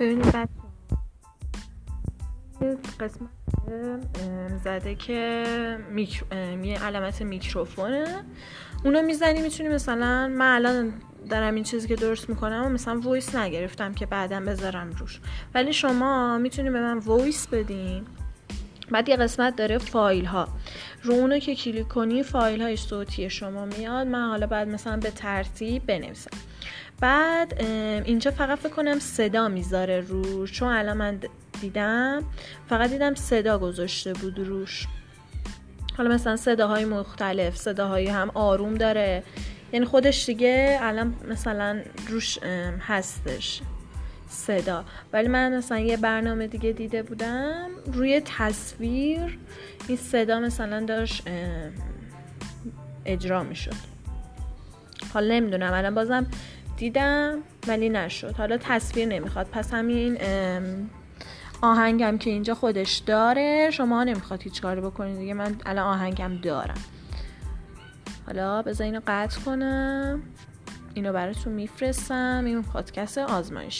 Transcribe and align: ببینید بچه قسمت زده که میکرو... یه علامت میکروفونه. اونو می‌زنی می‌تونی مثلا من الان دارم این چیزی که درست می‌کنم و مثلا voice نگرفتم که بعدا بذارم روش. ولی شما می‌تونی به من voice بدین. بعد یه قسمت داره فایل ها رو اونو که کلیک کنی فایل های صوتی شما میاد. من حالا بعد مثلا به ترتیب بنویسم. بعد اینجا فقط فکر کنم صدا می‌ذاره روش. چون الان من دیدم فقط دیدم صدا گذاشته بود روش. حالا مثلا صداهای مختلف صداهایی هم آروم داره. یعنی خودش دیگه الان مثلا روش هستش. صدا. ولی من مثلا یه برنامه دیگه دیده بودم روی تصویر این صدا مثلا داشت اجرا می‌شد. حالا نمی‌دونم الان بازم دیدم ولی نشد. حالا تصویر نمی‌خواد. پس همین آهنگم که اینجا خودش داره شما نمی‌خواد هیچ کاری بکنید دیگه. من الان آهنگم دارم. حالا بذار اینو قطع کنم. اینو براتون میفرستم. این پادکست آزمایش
ببینید 0.00 0.26
بچه 0.26 0.48
قسمت 3.00 3.30
زده 4.64 4.94
که 4.94 5.44
میکرو... 5.90 6.26
یه 6.64 6.84
علامت 6.84 7.22
میکروفونه. 7.22 8.24
اونو 8.84 9.02
می‌زنی 9.02 9.42
می‌تونی 9.42 9.68
مثلا 9.68 10.28
من 10.28 10.54
الان 10.54 10.92
دارم 11.30 11.54
این 11.54 11.64
چیزی 11.64 11.88
که 11.88 11.96
درست 11.96 12.28
می‌کنم 12.28 12.64
و 12.66 12.68
مثلا 12.68 13.00
voice 13.00 13.34
نگرفتم 13.34 13.94
که 13.94 14.06
بعدا 14.06 14.40
بذارم 14.40 14.90
روش. 14.90 15.20
ولی 15.54 15.72
شما 15.72 16.38
می‌تونی 16.38 16.70
به 16.70 16.80
من 16.80 16.98
voice 16.98 17.46
بدین. 17.46 18.06
بعد 18.90 19.08
یه 19.08 19.16
قسمت 19.16 19.56
داره 19.56 19.78
فایل 19.78 20.24
ها 20.24 20.48
رو 21.02 21.14
اونو 21.14 21.38
که 21.38 21.54
کلیک 21.54 21.88
کنی 21.88 22.22
فایل 22.22 22.62
های 22.62 22.76
صوتی 22.76 23.30
شما 23.30 23.64
میاد. 23.64 24.06
من 24.06 24.28
حالا 24.28 24.46
بعد 24.46 24.68
مثلا 24.68 24.96
به 24.96 25.10
ترتیب 25.10 25.86
بنویسم. 25.86 26.30
بعد 27.00 27.62
اینجا 28.04 28.30
فقط 28.30 28.58
فکر 28.58 28.72
کنم 28.72 28.98
صدا 28.98 29.48
می‌ذاره 29.48 30.00
روش. 30.00 30.52
چون 30.52 30.68
الان 30.68 30.96
من 30.96 31.18
دیدم 31.60 32.22
فقط 32.68 32.90
دیدم 32.90 33.14
صدا 33.14 33.58
گذاشته 33.58 34.12
بود 34.12 34.38
روش. 34.38 34.86
حالا 35.96 36.10
مثلا 36.14 36.36
صداهای 36.36 36.84
مختلف 36.84 37.56
صداهایی 37.56 38.08
هم 38.08 38.30
آروم 38.34 38.74
داره. 38.74 39.22
یعنی 39.72 39.86
خودش 39.86 40.26
دیگه 40.26 40.78
الان 40.82 41.14
مثلا 41.28 41.82
روش 42.08 42.38
هستش. 42.80 43.60
صدا. 44.28 44.84
ولی 45.12 45.28
من 45.28 45.56
مثلا 45.56 45.78
یه 45.78 45.96
برنامه 45.96 46.46
دیگه 46.46 46.72
دیده 46.72 47.02
بودم 47.02 47.68
روی 47.92 48.22
تصویر 48.24 49.38
این 49.88 49.96
صدا 49.96 50.40
مثلا 50.40 50.84
داشت 50.84 51.22
اجرا 53.04 53.42
می‌شد. 53.42 53.96
حالا 55.14 55.34
نمی‌دونم 55.34 55.72
الان 55.72 55.94
بازم 55.94 56.26
دیدم 56.76 57.38
ولی 57.68 57.88
نشد. 57.88 58.34
حالا 58.34 58.56
تصویر 58.56 59.08
نمی‌خواد. 59.08 59.46
پس 59.52 59.74
همین 59.74 60.18
آهنگم 61.62 62.18
که 62.18 62.30
اینجا 62.30 62.54
خودش 62.54 62.96
داره 62.96 63.70
شما 63.72 64.04
نمی‌خواد 64.04 64.42
هیچ 64.42 64.62
کاری 64.62 64.80
بکنید 64.80 65.18
دیگه. 65.18 65.34
من 65.34 65.56
الان 65.66 65.86
آهنگم 65.86 66.36
دارم. 66.42 66.78
حالا 68.26 68.62
بذار 68.62 68.84
اینو 68.84 69.00
قطع 69.06 69.40
کنم. 69.40 70.22
اینو 70.94 71.12
براتون 71.12 71.52
میفرستم. 71.52 72.42
این 72.46 72.62
پادکست 72.62 73.18
آزمایش 73.18 73.78